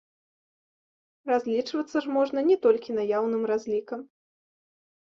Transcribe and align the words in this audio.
Разлічвацца 1.31 1.97
ж 2.07 2.17
можна 2.17 2.39
не 2.51 2.57
толькі 2.65 2.97
наяўным 2.99 3.43
разлікам! 3.55 3.99